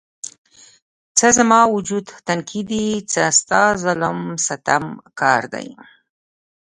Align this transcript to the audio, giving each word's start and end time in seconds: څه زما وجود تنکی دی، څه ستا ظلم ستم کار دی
څه 1.17 1.27
زما 1.37 1.61
وجود 1.75 2.05
تنکی 2.27 2.61
دی، 2.69 2.85
څه 3.11 3.23
ستا 3.39 3.63
ظلم 3.83 4.19
ستم 4.45 4.85
کار 5.19 5.41
دی 5.53 5.67